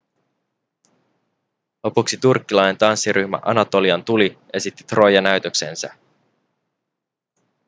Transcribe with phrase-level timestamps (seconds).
[1.83, 5.93] lopuksi turkkilainen tanssiryhmä anatolian tuli esitti troija-näytöksensä